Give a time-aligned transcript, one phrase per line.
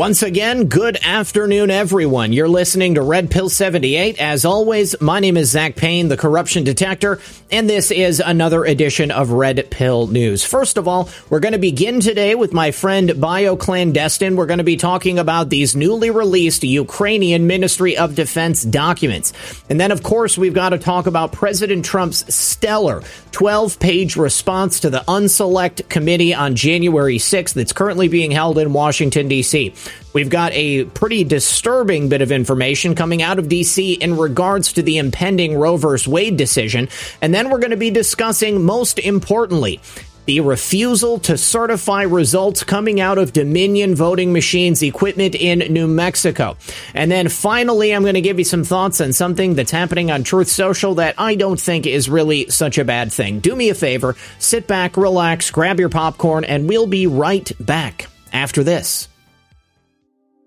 [0.00, 2.32] Once again, good afternoon, everyone.
[2.32, 4.18] You're listening to Red Pill 78.
[4.18, 9.10] As always, my name is Zak Paine, the corruption detector, and this is another edition
[9.10, 10.42] of Red Pill News.
[10.42, 14.36] First of all, we're going to begin today with my friend BioClandestine.
[14.36, 19.34] We're going to be talking about these newly released Ukrainian Ministry of Defense documents.
[19.68, 24.80] And then, of course, we've got to talk about President Trump's stellar 12 page response
[24.80, 29.74] to the Unselect Committee on January 6th that's currently being held in Washington, D.C.
[30.12, 34.82] We've got a pretty disturbing bit of information coming out of DC in regards to
[34.82, 36.10] the impending Roe v.
[36.10, 36.88] Wade decision.
[37.20, 39.80] And then we're going to be discussing, most importantly,
[40.30, 46.56] the refusal to certify results coming out of Dominion voting machines equipment in New Mexico.
[46.94, 50.22] And then finally, I'm going to give you some thoughts on something that's happening on
[50.22, 53.40] Truth Social that I don't think is really such a bad thing.
[53.40, 58.06] Do me a favor, sit back, relax, grab your popcorn, and we'll be right back
[58.32, 59.09] after this.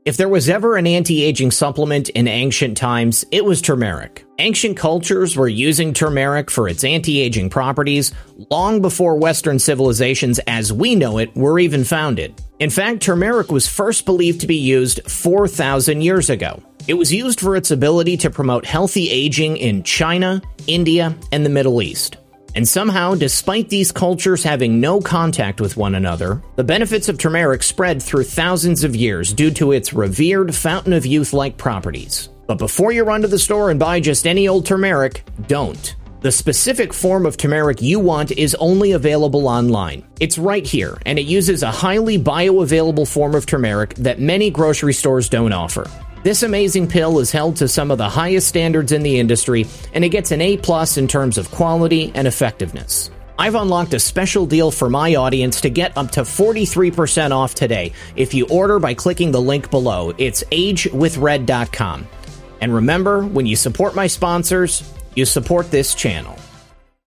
[0.06, 4.26] If there was ever an anti-aging supplement in ancient times, it was turmeric.
[4.38, 8.12] Ancient cultures were using turmeric for its anti-aging properties
[8.52, 12.42] long before Western civilizations as we know it were even founded.
[12.60, 16.62] In fact, turmeric was first believed to be used 4,000 years ago.
[16.86, 21.50] It was used for its ability to promote healthy aging in China, India, and the
[21.50, 22.18] Middle East.
[22.56, 27.64] And somehow, despite these cultures having no contact with one another, the benefits of turmeric
[27.64, 32.30] spread through thousands of years due to its revered fountain of youth like properties.
[32.46, 35.96] But before you run to the store and buy just any old turmeric, don't.
[36.22, 40.06] The specific form of turmeric you want is only available online.
[40.20, 44.94] It's right here, and it uses a highly bioavailable form of turmeric that many grocery
[44.94, 45.90] stores don't offer.
[46.24, 50.06] This amazing pill is held to some of the highest standards in the industry, and
[50.06, 53.12] it gets an A plus in terms of quality and effectiveness.
[53.38, 57.92] I've unlocked a special deal for my audience to get up to 43% off today
[58.16, 60.14] if you order by clicking the link below.
[60.18, 62.08] It's agewithred.com.
[62.62, 66.38] And remember, when you support my sponsors, you support this channel.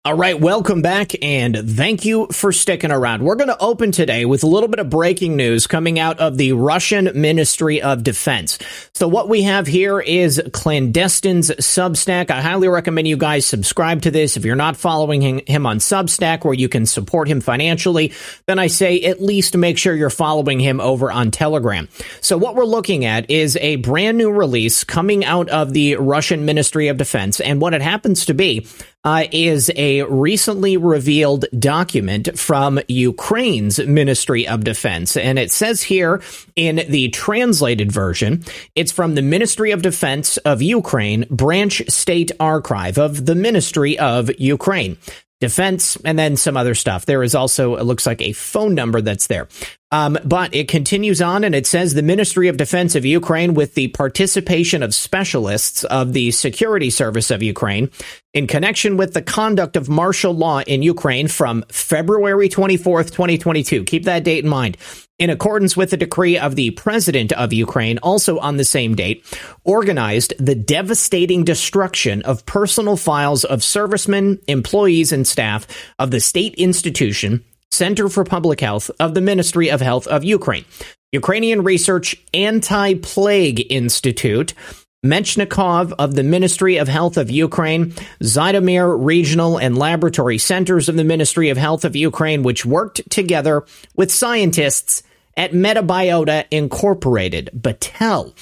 [0.05, 3.23] All right, welcome back and thank you for sticking around.
[3.23, 6.37] We're going to open today with a little bit of breaking news coming out of
[6.37, 8.59] the Russian Ministry of Defense.
[8.93, 12.29] So what we have here is Clandestine's Substack.
[12.29, 14.37] I highly recommend you guys subscribe to this.
[14.37, 18.13] If you're not following him on Substack where you can support him financially,
[18.45, 21.89] then I say at least make sure you're following him over on Telegram.
[22.21, 26.45] So what we're looking at is a brand new release coming out of the Russian
[26.45, 27.39] Ministry of Defense.
[27.39, 28.67] And what it happens to be
[29.05, 35.15] uh, is a recently revealed document from Ukraine's Ministry of Defense.
[35.15, 36.21] And it says here
[36.55, 38.43] in the translated version,
[38.73, 44.31] it's from the Ministry of Defense of Ukraine, Branch State Archive of the Ministry of
[44.39, 44.97] Ukraine
[45.41, 47.05] defense, and then some other stuff.
[47.05, 49.47] There is also, it looks like a phone number that's there.
[49.91, 53.75] Um, but it continues on and it says the Ministry of Defense of Ukraine, with
[53.75, 57.89] the participation of specialists of the Security Service of Ukraine,
[58.33, 63.83] in connection with the conduct of martial law in Ukraine from February 24th, 2022.
[63.83, 64.77] Keep that date in mind
[65.17, 69.25] in accordance with the decree of the president of Ukraine, also on the same date,
[69.63, 75.67] organized the devastating destruction of personal files of servicemen, employees, and staff
[75.99, 80.65] of the state institution, Center for Public Health of the Ministry of Health of Ukraine,
[81.11, 84.53] Ukrainian Research Anti Plague Institute,
[85.05, 91.03] Mechnikov of the Ministry of Health of Ukraine, Zhytomyr Regional and Laboratory Centers of the
[91.03, 93.63] Ministry of Health of Ukraine, which worked together
[93.95, 95.03] with scientists
[95.37, 98.33] at Metabiota Incorporated, Battelle.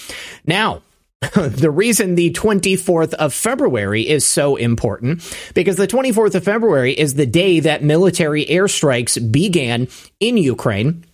[0.46, 0.82] Now,
[1.36, 5.22] the reason the 24th of February is so important
[5.54, 9.88] because the 24th of February is the day that military airstrikes began
[10.20, 11.06] in Ukraine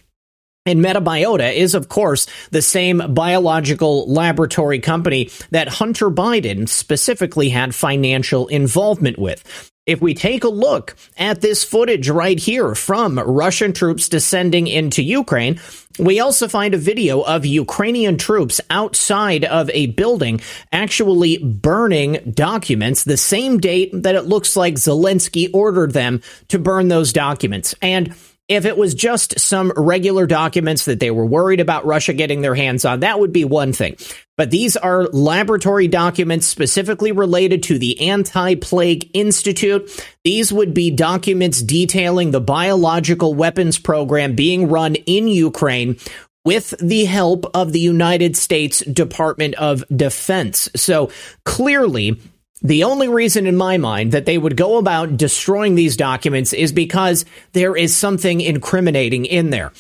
[0.70, 7.74] and Metabiota is, of course, the same biological laboratory company that Hunter Biden specifically had
[7.74, 9.72] financial involvement with.
[9.88, 15.02] If we take a look at this footage right here from Russian troops descending into
[15.02, 15.60] Ukraine,
[15.98, 20.42] we also find a video of Ukrainian troops outside of a building
[20.72, 26.90] actually burning documents the same date that it looks like Zelensky ordered them to burn
[26.90, 27.74] those documents.
[27.82, 28.14] And
[28.50, 32.56] if it was just some regular documents that they were worried about Russia getting their
[32.56, 33.96] hands on, that would be one thing.
[34.38, 40.04] But these are laboratory documents specifically related to the Anti Plague Institute.
[40.24, 45.98] These would be documents detailing the biological weapons program being run in Ukraine
[46.44, 50.70] with the help of the United States Department of Defense.
[50.76, 51.12] So
[51.46, 52.20] clearly,
[52.62, 56.72] the only reason in my mind that they would go about destroying these documents is
[56.72, 59.72] because there is something incriminating in there.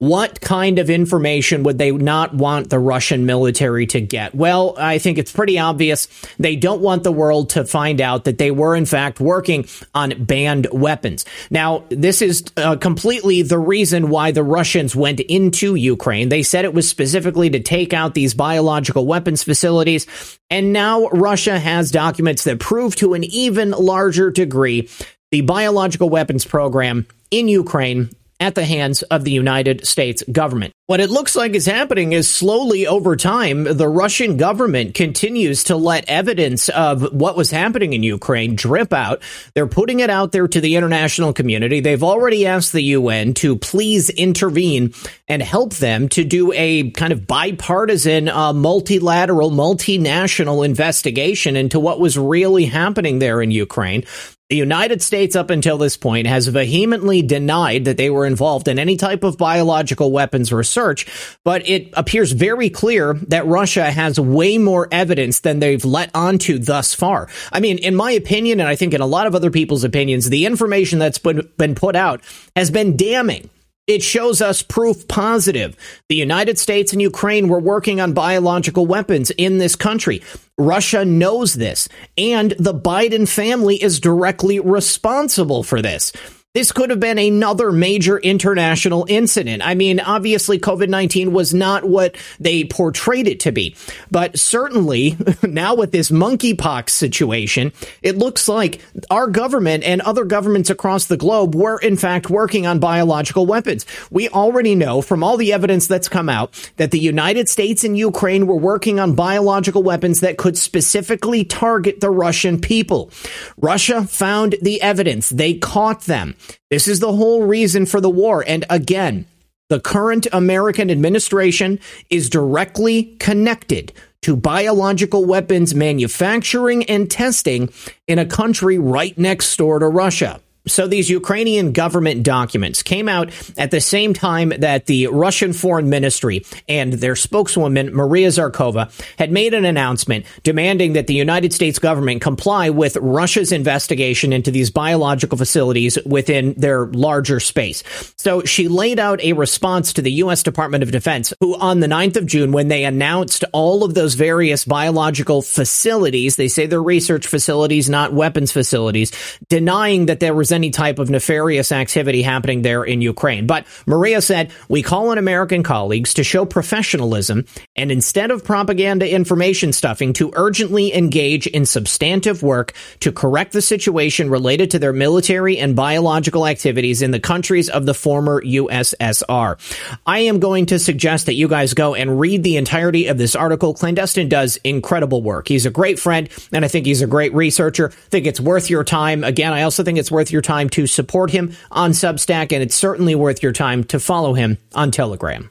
[0.00, 4.34] What kind of information would they not want the Russian military to get?
[4.34, 6.08] Well, I think it's pretty obvious.
[6.36, 10.24] They don't want the world to find out that they were, in fact, working on
[10.24, 11.24] banned weapons.
[11.48, 16.28] Now, this is uh, completely the reason why the Russians went into Ukraine.
[16.28, 20.08] They said it was specifically to take out these biological weapons facilities.
[20.50, 24.88] And now Russia has documents that prove to an even larger degree
[25.30, 28.10] the biological weapons program in Ukraine
[28.40, 30.72] at the hands of the United States government.
[30.86, 35.76] What it looks like is happening is slowly over time, the Russian government continues to
[35.76, 39.22] let evidence of what was happening in Ukraine drip out.
[39.54, 41.80] They're putting it out there to the international community.
[41.80, 44.92] They've already asked the UN to please intervene
[45.26, 51.98] and help them to do a kind of bipartisan, uh, multilateral, multinational investigation into what
[51.98, 54.04] was really happening there in Ukraine.
[54.50, 58.78] The United States, up until this point, has vehemently denied that they were involved in
[58.78, 61.06] any type of biological weapons research,
[61.44, 66.58] but it appears very clear that Russia has way more evidence than they've let onto
[66.58, 67.28] thus far.
[67.52, 70.28] I mean, in my opinion, and I think in a lot of other people's opinions,
[70.28, 72.22] the information that's been, been put out
[72.56, 73.50] has been damning.
[73.86, 75.76] It shows us proof positive.
[76.08, 80.22] The United States and Ukraine were working on biological weapons in this country.
[80.56, 86.12] Russia knows this, and the Biden family is directly responsible for this.
[86.54, 89.66] This could have been another major international incident.
[89.66, 93.74] I mean, obviously, COVID 19 was not what they portrayed it to be.
[94.08, 97.72] But certainly, now with this monkeypox situation,
[98.02, 98.80] it looks like
[99.10, 103.84] our government and other governments across the globe were, in fact, working on biological weapons.
[104.12, 107.98] We already know from all the evidence that's come out that the United States and
[107.98, 113.10] Ukraine were working on biological weapons that could specifically target the Russian people.
[113.56, 116.36] Russia found the evidence, they caught them.
[116.70, 118.44] This is the whole reason for the war.
[118.46, 119.26] And again,
[119.68, 121.80] the current American administration
[122.10, 123.92] is directly connected
[124.22, 127.72] to biological weapons manufacturing and testing
[128.06, 130.40] in a country right next door to Russia.
[130.66, 135.90] So these Ukrainian government documents came out at the same time that the Russian Foreign
[135.90, 141.78] Ministry and their spokeswoman Maria Zakharova had made an announcement demanding that the United States
[141.78, 147.82] government comply with Russia's investigation into these biological facilities within their larger space.
[148.16, 151.86] So she laid out a response to the US Department of Defense who on the
[151.88, 156.82] 9th of June when they announced all of those various biological facilities, they say they're
[156.82, 159.12] research facilities not weapons facilities,
[159.48, 163.46] denying that there was any type of nefarious activity happening there in Ukraine.
[163.46, 167.44] But Maria said, We call on American colleagues to show professionalism
[167.76, 173.62] and instead of propaganda information stuffing, to urgently engage in substantive work to correct the
[173.62, 179.58] situation related to their military and biological activities in the countries of the former USSR.
[180.06, 183.34] I am going to suggest that you guys go and read the entirety of this
[183.34, 183.74] article.
[183.74, 185.48] Clandestine does incredible work.
[185.48, 187.90] He's a great friend, and I think he's a great researcher.
[187.90, 189.24] I think it's worth your time.
[189.24, 192.76] Again, I also think it's worth your time to support him on Substack, and it's
[192.76, 195.50] certainly worth your time to follow him on Telegram.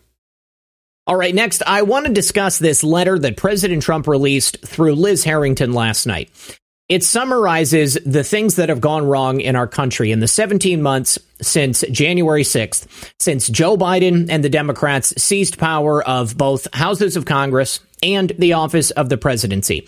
[1.06, 5.26] All right, next, I want to discuss this letter that President Trump released through Liz
[5.26, 6.32] Harrington last night.
[6.88, 11.18] It summarizes the things that have gone wrong in our country in the 17 months
[11.42, 17.26] since January 6th, since Joe Biden and the Democrats seized power of both houses of
[17.26, 19.88] Congress and the office of the presidency.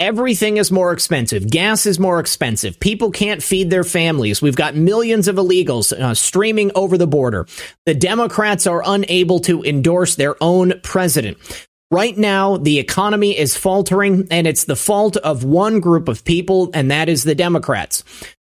[0.00, 1.50] Everything is more expensive.
[1.50, 2.80] Gas is more expensive.
[2.80, 4.40] People can't feed their families.
[4.40, 7.46] We've got millions of illegals uh, streaming over the border.
[7.84, 11.36] The Democrats are unable to endorse their own president.
[11.90, 16.70] Right now, the economy is faltering, and it's the fault of one group of people,
[16.72, 18.02] and that is the Democrats.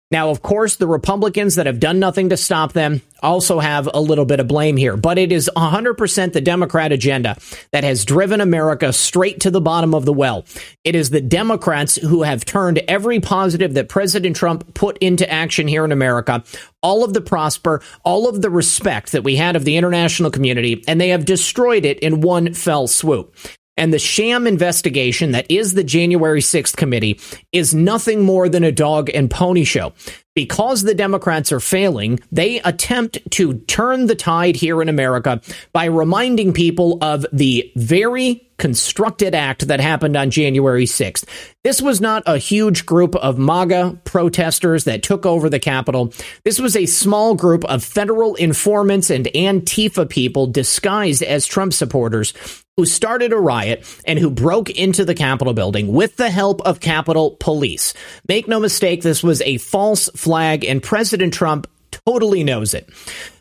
[0.09, 3.99] Now, of course, the Republicans that have done nothing to stop them also have a
[3.99, 7.37] little bit of blame here, but it is 100% the Democrat agenda
[7.73, 10.45] that has driven America straight to the bottom of the well.
[10.85, 15.67] It is the Democrats who have turned every positive that President Trump put into action
[15.67, 16.41] here in America,
[16.81, 20.85] all of the prosper, all of the respect that we had of the international community,
[20.87, 23.35] and they have destroyed it in one fell swoop.
[23.77, 27.19] And the sham investigation that is the January 6th committee
[27.51, 29.93] is nothing more than a dog and pony show.
[30.35, 35.41] Because the Democrats are failing, they attempt to turn the tide here in America
[35.73, 41.25] by reminding people of the very constructed act that happened on January 6th.
[41.63, 46.13] This was not a huge group of MAGA protesters that took over the Capitol.
[46.43, 52.33] This was a small group of federal informants and Antifa people disguised as Trump supporters
[52.77, 56.79] who started a riot and who broke into the Capitol building with the help of
[56.79, 57.93] Capitol Police.
[58.27, 62.87] Make no mistake, this was a false flag, and President Trump totally knows it.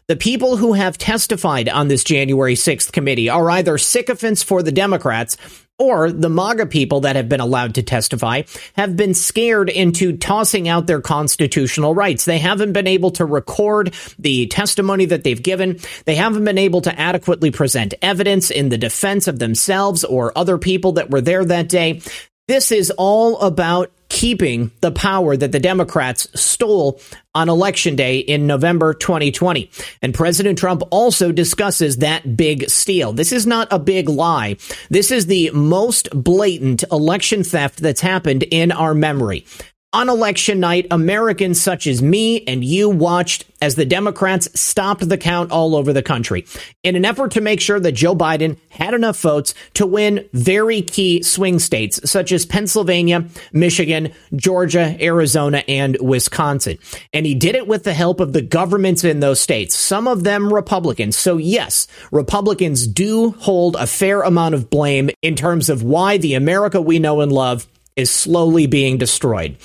[0.09, 4.71] The people who have testified on this January 6th committee are either sycophants for the
[4.71, 5.37] Democrats
[5.81, 8.43] or the MAGA people that have been allowed to testify
[8.77, 12.25] have been scared into tossing out their constitutional rights.
[12.25, 15.81] They haven't been able to record the testimony that they've given.
[16.05, 20.57] They haven't been able to adequately present evidence in the defense of themselves or other
[20.57, 22.01] people that were there that day.
[22.47, 26.99] This is all about keeping the power that the Democrats stole
[27.35, 29.71] on election day in November 2020.
[30.01, 33.13] And President Trump also discusses that big steal.
[33.13, 34.57] This is not a big lie.
[34.89, 39.45] This is the most blatant election theft that's happened in our memory.
[39.93, 45.17] On election night, Americans such as me and you watched as the Democrats stopped the
[45.17, 46.45] count all over the country
[46.83, 50.83] in an effort to make sure that Joe Biden had enough votes to win very
[50.83, 56.77] key swing states such as Pennsylvania, Michigan, Georgia, Arizona, and Wisconsin.
[57.15, 60.25] And he did it with the help of the governments in those states, some of
[60.25, 61.17] them Republicans.
[61.17, 66.35] So yes, Republicans do hold a fair amount of blame in terms of why the
[66.35, 67.67] America we know and love
[67.97, 69.57] is slowly being destroyed.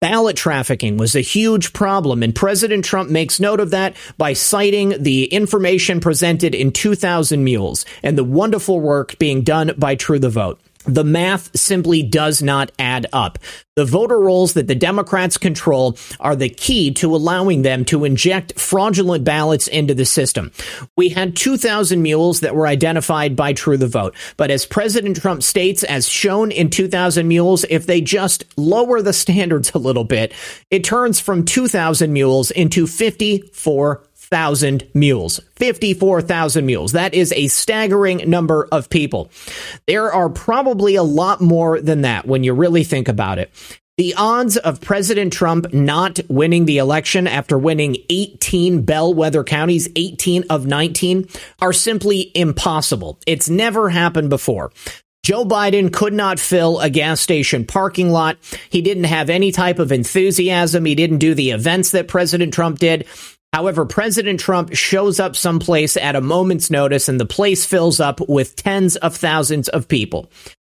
[0.00, 5.02] Ballot trafficking was a huge problem, and President Trump makes note of that by citing
[5.02, 10.28] the information presented in 2000 Mules and the wonderful work being done by True the
[10.28, 13.38] Vote the math simply does not add up.
[13.76, 18.58] The voter rolls that the Democrats control are the key to allowing them to inject
[18.58, 20.52] fraudulent ballots into the system.
[20.96, 24.14] We had 2,000 mules that were identified by True the Vote.
[24.36, 29.12] But as President Trump states, as shown in 2,000 mules, if they just lower the
[29.12, 30.32] standards a little bit,
[30.70, 35.40] it turns from 2,000 mules into 54 54,000 mules.
[35.54, 36.92] 54,000 mules.
[36.92, 39.30] That is a staggering number of people.
[39.86, 43.52] There are probably a lot more than that when you really think about it.
[43.96, 50.46] The odds of President Trump not winning the election after winning 18 bellwether counties, 18
[50.50, 51.28] of 19,
[51.60, 53.20] are simply impossible.
[53.28, 54.72] It's never happened before.
[55.22, 58.36] Joe Biden could not fill a gas station parking lot.
[58.68, 60.84] He didn't have any type of enthusiasm.
[60.84, 63.06] He didn't do the events that President Trump did.
[63.54, 68.18] However, President Trump shows up someplace at a moment's notice and the place fills up
[68.28, 70.28] with tens of thousands of people.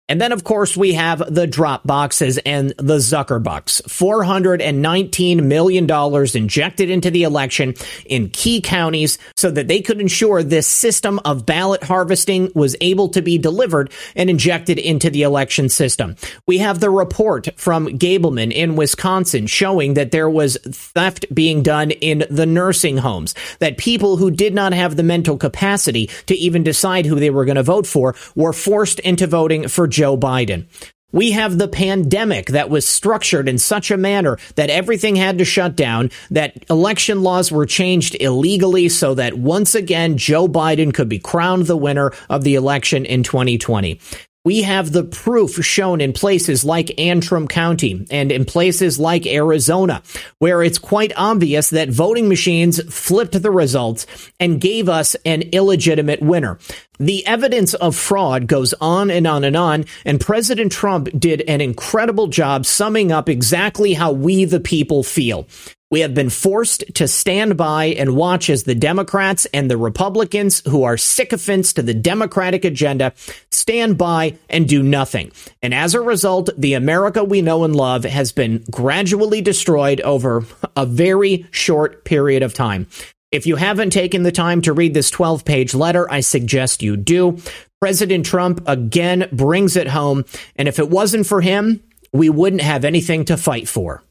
[0.09, 3.81] And then, of course, we have the drop boxes and the Zuckerbucks.
[3.83, 7.73] $419 million injected into the election
[8.05, 13.09] in key counties so that they could ensure this system of ballot harvesting was able
[13.09, 16.15] to be delivered and injected into the election system.
[16.45, 21.91] We have the report from Gableman in Wisconsin showing that there was theft being done
[21.91, 26.63] in the nursing homes, that people who did not have the mental capacity to even
[26.63, 30.67] decide who they were going to vote for were forced into voting for Joe Biden.
[31.11, 35.45] We have the pandemic that was structured in such a manner that everything had to
[35.45, 41.09] shut down, that election laws were changed illegally so that once again Joe Biden could
[41.09, 43.99] be crowned the winner of the election in 2020.
[44.45, 50.01] We have the proof shown in places like Antrim County and in places like Arizona,
[50.39, 54.05] where it's quite obvious that voting machines flipped the results
[54.39, 56.59] and gave us an illegitimate winner.
[56.97, 61.59] The evidence of fraud goes on and on and on, and President Trump did an
[61.59, 65.45] incredible job summing up exactly how we, the people, feel.
[65.89, 70.61] We have been forced to stand by and watch as the Democrats and the Republicans,
[70.67, 73.13] who are sycophants to the Democratic agenda,
[73.51, 75.31] stand by and do nothing.
[75.61, 80.45] And as a result, the America we know and love has been gradually destroyed over
[80.75, 82.87] a very short period of time.
[83.31, 86.97] If you haven't taken the time to read this 12 page letter, I suggest you
[86.97, 87.37] do.
[87.79, 90.25] President Trump again brings it home.
[90.57, 94.03] And if it wasn't for him, we wouldn't have anything to fight for.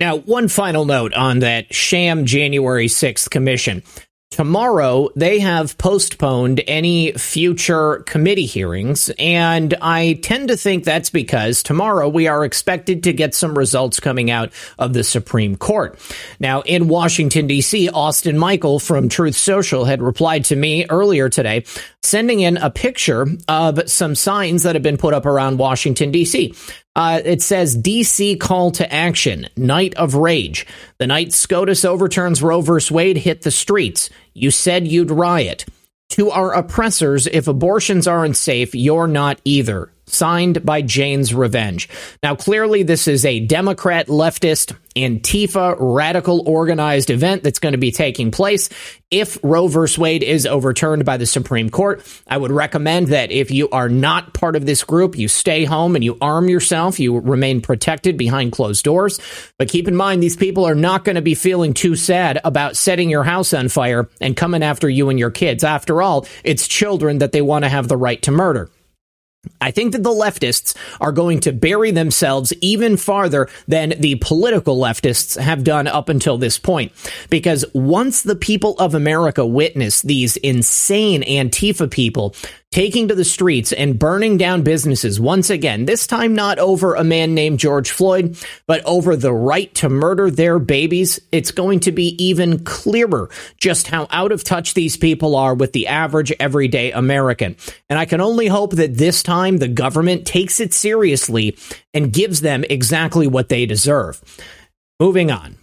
[0.00, 3.82] Now, one final note on that sham January 6th commission.
[4.32, 11.62] Tomorrow, they have postponed any future committee hearings, and I tend to think that's because
[11.62, 15.96] tomorrow we are expected to get some results coming out of the Supreme Court.
[16.40, 21.64] Now, in Washington, D.C., Austin Michael from Truth Social had replied to me earlier today,
[22.02, 26.52] sending in a picture of some signs that have been put up around Washington, D.C.
[26.96, 30.66] Uh, it says DC call to action, night of rage.
[30.98, 32.72] The night SCOTUS overturns Roe v.
[32.90, 34.10] Wade hit the streets.
[34.32, 35.64] You said you'd riot.
[36.10, 39.90] To our oppressors, if abortions aren't safe, you're not either.
[40.06, 41.88] Signed by Jane's Revenge.
[42.22, 47.90] Now, clearly, this is a Democrat, leftist, Antifa, radical organized event that's going to be
[47.90, 48.68] taking place.
[49.10, 49.86] If Roe v.
[49.98, 54.34] Wade is overturned by the Supreme Court, I would recommend that if you are not
[54.34, 57.00] part of this group, you stay home and you arm yourself.
[57.00, 59.20] You remain protected behind closed doors.
[59.58, 62.76] But keep in mind, these people are not going to be feeling too sad about
[62.76, 65.64] setting your house on fire and coming after you and your kids.
[65.64, 68.70] After all, it's children that they want to have the right to murder.
[69.60, 74.76] I think that the leftists are going to bury themselves even farther than the political
[74.76, 76.92] leftists have done up until this point.
[77.30, 82.34] Because once the people of America witness these insane Antifa people
[82.74, 87.04] taking to the streets and burning down businesses once again, this time not over a
[87.04, 91.92] man named George Floyd, but over the right to murder their babies, it's going to
[91.92, 96.90] be even clearer just how out of touch these people are with the average everyday
[96.90, 97.54] American.
[97.88, 101.56] And I can only hope that this time the government takes it seriously
[101.94, 104.20] and gives them exactly what they deserve.
[104.98, 105.58] Moving on.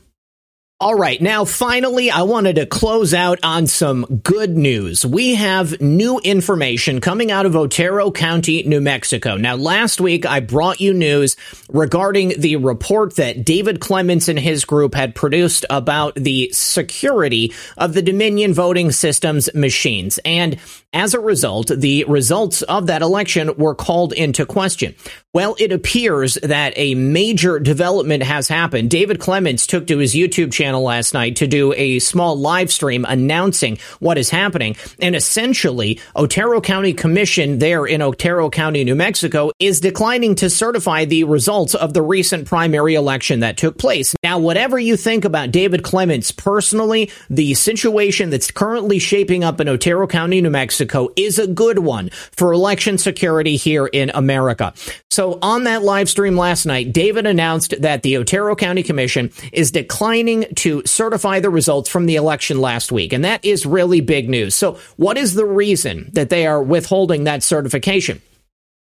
[0.82, 1.22] All right.
[1.22, 5.06] Now, finally, I wanted to close out on some good news.
[5.06, 9.38] We have new information coming out of Otero County, New Mexico.
[9.38, 11.38] Now, last week, I brought you news
[11.70, 17.94] regarding the report that David Clements and his group had produced about the security of
[17.94, 20.20] the Dominion voting systems machines.
[20.26, 20.58] And
[20.94, 24.94] as a result, the results of that election were called into question.
[25.34, 28.90] Well, it appears that a major development has happened.
[28.90, 33.06] David Clements took to his YouTube channel last night to do a small live stream
[33.08, 34.76] announcing what is happening.
[35.00, 41.06] And essentially, Otero County Commission there in Otero County, New Mexico is declining to certify
[41.06, 44.14] the results of the recent primary election that took place.
[44.24, 49.70] Now, whatever you think about David Clements personally, the situation that's currently shaping up in
[49.70, 50.81] Otero County, New Mexico
[51.16, 54.74] is a good one for election security here in America.
[55.10, 59.72] So on that live stream last night, David announced that the Otero County Commission is
[59.72, 63.14] declining to certify the results from the election last week.
[63.14, 64.56] And that is really big news.
[64.56, 68.22] So what is the reason that they are withholding that certification?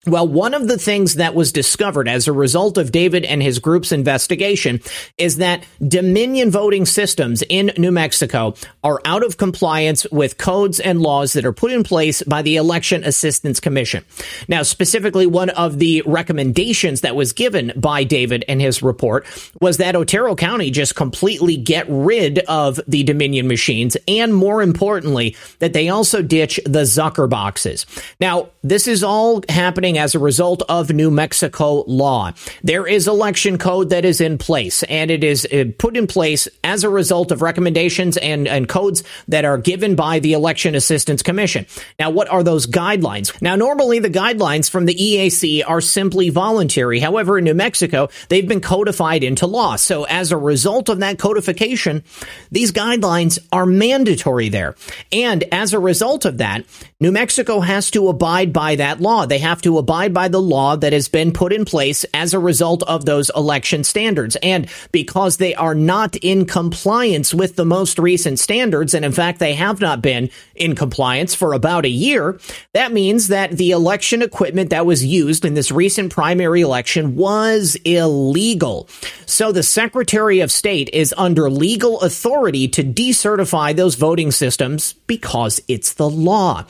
[0.07, 3.59] Well, one of the things that was discovered as a result of David and his
[3.59, 4.81] group's investigation
[5.17, 11.01] is that Dominion voting systems in New Mexico are out of compliance with codes and
[11.01, 14.05] laws that are put in place by the Election Assistance Commission.
[14.47, 19.27] Now, specifically, one of the recommendations that was given by David in his report
[19.63, 25.35] was that Otero County just completely get rid of the Dominion machines, and more importantly,
[25.61, 27.87] that they also ditch the Zucker boxes.
[28.21, 32.33] Now, this is all happening happening as a result of New Mexico law.
[32.63, 36.49] There is election code that is in place, and it is uh, put in place
[36.63, 41.23] as a result of recommendations and, and codes that are given by the Election Assistance
[41.23, 41.67] Commission.
[41.99, 43.33] Now, what are those guidelines?
[43.41, 47.01] Now, normally the guidelines from the EAC are simply voluntary.
[47.01, 49.77] However, in New Mexico, they've been codified into law.
[49.77, 52.03] So as a result of that codification,
[52.51, 54.75] these guidelines are mandatory there.
[55.13, 56.65] And as a result of that,
[57.01, 59.27] New Mexico has to abide by that law.
[59.27, 62.39] They have to abide by the law that has been put in place as a
[62.39, 64.35] result of those election standards.
[64.43, 69.41] And because they are not in compliance with the most recent standards, and in fact,
[69.41, 72.41] they have not been in compliance for about a year,
[72.73, 77.77] that means that the election equipment that was used in this recent primary election was
[77.85, 78.89] illegal.
[79.27, 85.61] So the Secretary of State is under legal authority to decertify those voting systems because
[85.69, 86.65] it's the law.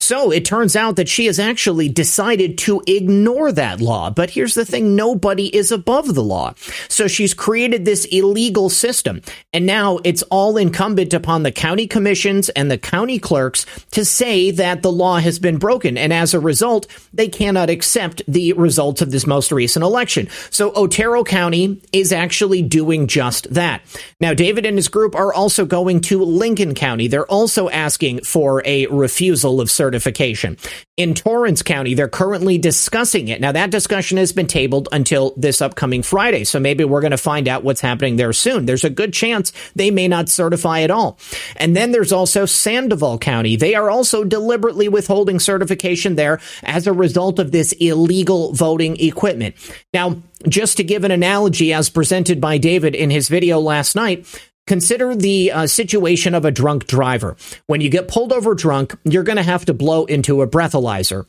[0.00, 4.10] So it turns out that she has actually decided to ignore that law.
[4.10, 6.54] But here's the thing nobody is above the law.
[6.88, 9.22] So she's created this illegal system.
[9.52, 14.50] And now it's all incumbent upon the county commissions and the county clerks to say
[14.52, 15.96] that the law has been broken.
[15.96, 20.28] And as a result, they cannot accept the results of this most recent election.
[20.50, 23.82] So Otero County is actually doing just that.
[24.20, 27.08] Now, David and his group are also going to Lincoln County.
[27.08, 30.56] They're also asking for a refusal of certification.
[30.96, 33.38] In Torrance County, they're currently discussing it.
[33.38, 37.18] Now, that discussion has been tabled until this upcoming Friday, so maybe we're going to
[37.18, 38.64] find out what's happening there soon.
[38.64, 41.18] There's a good chance they may not certify at all.
[41.56, 43.56] And then there's also Sandoval County.
[43.56, 49.54] They are also deliberately withholding certification there as a result of this illegal voting equipment.
[49.92, 54.26] Now, just to give an analogy as presented by David in his video last night,
[54.66, 57.36] Consider the uh, situation of a drunk driver.
[57.66, 61.24] When you get pulled over drunk, you're going to have to blow into a breathalyzer.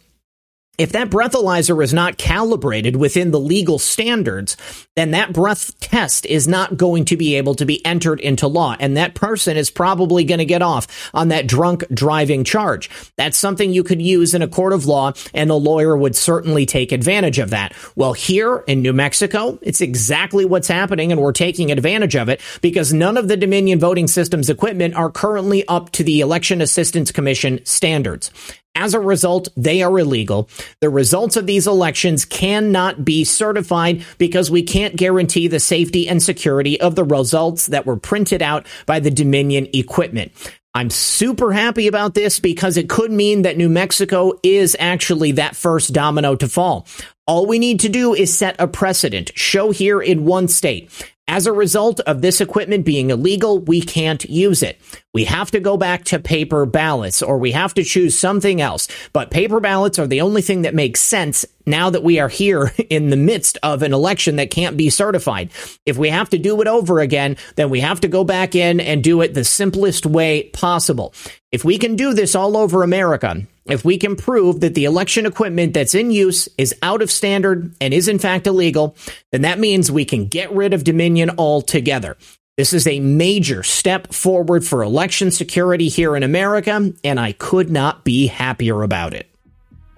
[0.77, 4.57] If that breathalyzer is not calibrated within the legal standards,
[4.95, 8.75] then that breath test is not going to be able to be entered into law.
[8.79, 12.89] And that person is probably going to get off on that drunk driving charge.
[13.15, 16.65] That's something you could use in a court of law, and a lawyer would certainly
[16.65, 17.73] take advantage of that.
[17.95, 22.41] Well, here in New Mexico, it's exactly what's happening, and we're taking advantage of it
[22.61, 27.11] because none of the Dominion voting systems equipment are currently up to the Election Assistance
[27.11, 28.31] Commission standards.
[28.77, 30.49] As a result, they are illegal.
[30.81, 36.21] The results of these elections cannot be certified because we can't guarantee the safety and
[36.21, 40.31] security of the results that were printed out by the Dominion equipment.
[40.75, 45.55] I'm super happy about this because it could mean that New Mexico is actually that
[45.55, 46.85] first domino to fall.
[47.25, 50.91] All we need to do is set a precedent, show here in one state.
[51.29, 54.79] As a result of this equipment being illegal, we can't use it.
[55.13, 58.87] We have to go back to paper ballots or we have to choose something else.
[59.11, 62.71] But paper ballots are the only thing that makes sense now that we are here
[62.89, 65.51] in the midst of an election that can't be certified.
[65.85, 68.79] If we have to do it over again, then we have to go back in
[68.79, 71.13] and do it the simplest way possible.
[71.51, 75.25] If we can do this all over America, if we can prove that the election
[75.25, 78.95] equipment that's in use is out of standard and is in fact illegal,
[79.31, 82.17] then that means we can get rid of Dominion altogether.
[82.57, 87.69] This is a major step forward for election security here in America, and I could
[87.69, 89.29] not be happier about it.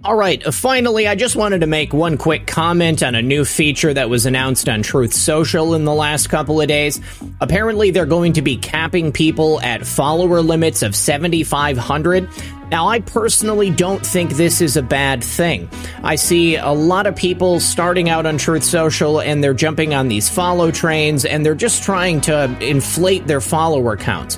[0.02, 3.94] All right, finally, I just wanted to make one quick comment on a new feature
[3.94, 7.02] that was announced on Truth Social in the last couple of days.
[7.42, 12.30] Apparently, they're going to be capping people at follower limits of 7,500.
[12.72, 15.70] Now, I personally don't think this is a bad thing.
[16.04, 20.08] I see a lot of people starting out on Truth Social and they're jumping on
[20.08, 24.38] these follow trains and they're just trying to inflate their follower counts.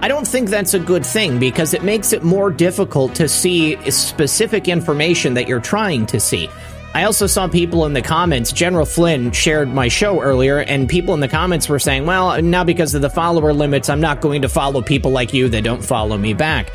[0.00, 3.76] I don't think that's a good thing because it makes it more difficult to see
[3.90, 6.48] specific information that you're trying to see.
[6.96, 8.52] I also saw people in the comments.
[8.52, 12.64] General Flynn shared my show earlier, and people in the comments were saying, Well, now
[12.64, 15.84] because of the follower limits, I'm not going to follow people like you that don't
[15.84, 16.72] follow me back.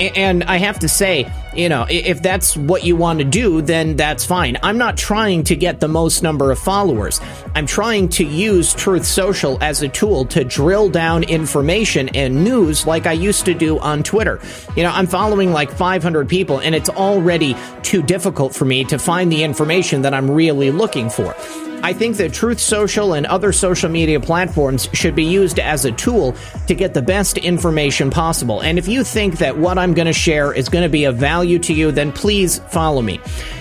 [0.00, 3.96] And I have to say, you know, if that's what you want to do, then
[3.96, 4.56] that's fine.
[4.62, 7.20] I'm not trying to get the most number of followers.
[7.54, 12.86] I'm trying to use Truth Social as a tool to drill down information and news
[12.86, 14.40] like I used to do on Twitter.
[14.76, 18.98] You know, I'm following like 500 people and it's already too difficult for me to
[18.98, 21.34] find the information that I'm really looking for.
[21.82, 25.92] I think that Truth Social and other social media platforms should be used as a
[25.92, 26.34] tool
[26.66, 28.60] to get the best information possible.
[28.60, 31.16] And if you think that what I'm going to share is going to be of
[31.16, 33.20] value to you, then please follow me.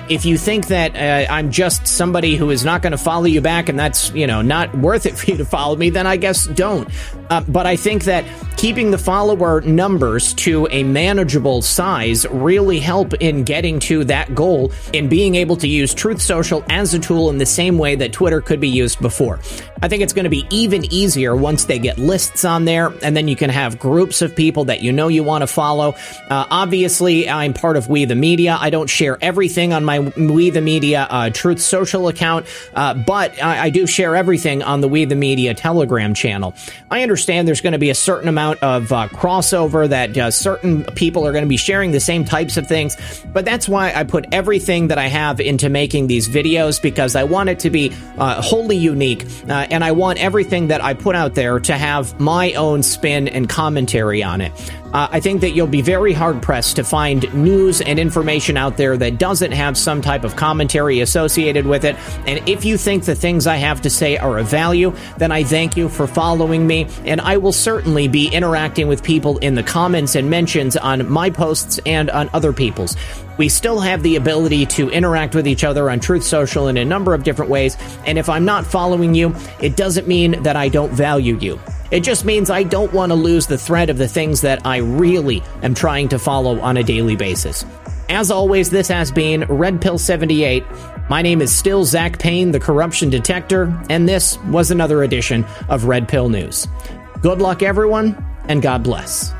[0.09, 3.41] If you think that uh, I'm just somebody who is not going to follow you
[3.41, 6.17] back and that's, you know, not worth it for you to follow me, then I
[6.17, 6.89] guess don't.
[7.29, 8.25] Uh, but I think that
[8.57, 14.71] keeping the follower numbers to a manageable size really help in getting to that goal
[14.93, 18.06] in being able to use Truth Social as a tool in the same way that
[18.13, 19.39] Twitter could be used before.
[19.81, 23.15] I think it's going to be even easier once they get lists on there, and
[23.15, 25.95] then you can have groups of people that you know you want to follow.
[26.29, 28.57] Uh, obviously, I'm part of We the Media.
[28.59, 33.41] I don't share everything on my We the Media uh, Truth Social account, uh, but
[33.41, 36.55] I, I, do share everything on the We the Media Telegram channel.
[36.89, 40.83] I understand there's going to be a certain amount of uh, crossover that uh, certain
[40.85, 42.95] people are going to be sharing the same types of things,
[43.31, 47.23] but that's why I put everything that I have into making these videos because I
[47.23, 51.35] want it to be uh, wholly unique and I want everything that I put out
[51.35, 54.51] there to have my own spin and commentary on it.
[54.93, 58.77] Uh, I think that you'll be very hard pressed to find news and information out
[58.77, 61.97] there that doesn't have some type of commentary associated with it.
[62.25, 65.43] And if you think the things I have to say are of value, then I
[65.43, 66.87] thank you for following me.
[67.03, 71.29] And I will certainly be interacting with people in the comments and mentions on my
[71.29, 72.95] posts and on other people's.
[73.37, 76.85] We still have the ability to interact with each other on Truth Social in a
[76.85, 77.77] number of different ways.
[78.05, 81.59] And if I'm not following you, it doesn't mean that I don't value you.
[81.89, 84.77] It just means I don't want to lose the thread of the things that I
[84.77, 87.65] really am trying to follow on a daily basis.
[88.09, 90.63] As always, this has been Red Pill 78.
[91.09, 95.85] My name is still Zak Paine, the corruption detector, and this was another edition of
[95.85, 96.67] Red Pill News.
[97.21, 99.33] Good luck, everyone, and God bless.